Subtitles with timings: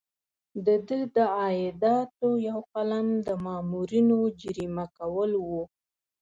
[0.65, 5.63] د ده د عایداتو یو قلم د مامورینو جریمه کول وو.